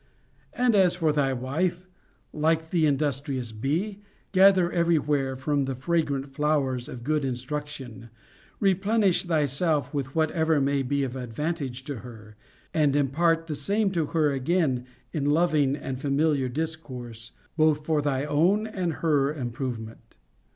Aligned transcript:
And 0.53 0.73
as 0.73 0.95
for 0.95 1.11
thy 1.13 1.31
wife, 1.31 1.87
like 2.33 2.71
the 2.71 2.87
industrious 2.87 3.51
bee, 3.51 4.01
gather 4.31 4.71
everywhere 4.71 5.35
from 5.35 5.65
the 5.65 5.75
fragrant 5.75 6.33
flowers 6.33 6.89
of 6.89 7.03
good 7.03 7.23
instruction, 7.23 8.09
replenish 8.59 9.25
thyself 9.25 9.93
with 9.93 10.15
whatever 10.15 10.59
may 10.59 10.81
be 10.81 11.03
of 11.03 11.15
advantage 11.15 11.83
to 11.83 11.97
her, 11.97 12.35
and 12.73 12.95
impart 12.95 13.45
the 13.45 13.53
same 13.53 13.91
to 13.91 14.07
her 14.07 14.31
again 14.31 14.87
in 15.13 15.25
loving 15.25 15.75
and 15.75 16.01
familiar 16.01 16.49
discourse, 16.49 17.33
both 17.55 17.85
for 17.85 18.01
thy 18.01 18.25
own 18.25 18.65
and 18.65 18.93
her 19.05 19.31
improvement. 19.31 20.15